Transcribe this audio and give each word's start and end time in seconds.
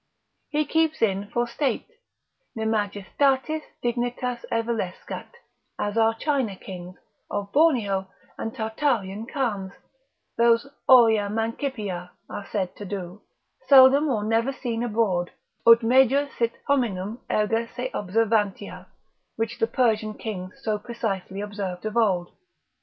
He 0.49 0.65
keeps 0.65 1.03
in 1.03 1.27
for 1.27 1.47
state, 1.47 1.85
ne 2.55 2.63
majestatis 2.65 3.61
dignitas 3.83 4.43
evilescat, 4.51 5.27
as 5.77 5.95
our 5.95 6.15
China 6.15 6.55
kings, 6.55 6.95
of 7.29 7.51
Borneo, 7.51 8.07
and 8.35 8.51
Tartarian 8.51 9.27
Chams, 9.27 9.73
those 10.39 10.65
aurea 10.89 11.29
mancipia, 11.29 12.09
are 12.27 12.47
said 12.47 12.75
to 12.77 12.85
do, 12.85 13.21
seldom 13.67 14.07
or 14.07 14.23
never 14.23 14.51
seen 14.51 14.81
abroad, 14.81 15.33
ut 15.67 15.83
major 15.83 16.27
sit 16.35 16.53
hominum 16.67 17.19
erga 17.29 17.67
se 17.75 17.91
observantia, 17.93 18.87
which 19.35 19.59
the 19.59 19.67
Persian 19.67 20.15
kings 20.15 20.59
so 20.63 20.79
precisely 20.79 21.41
observed 21.41 21.85
of 21.85 21.95
old. 21.95 22.31